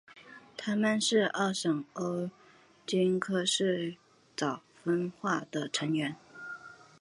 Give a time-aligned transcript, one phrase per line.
[0.57, 2.31] 它们是艾什欧
[2.87, 3.99] 鲸科最
[4.35, 6.15] 早分化的成员。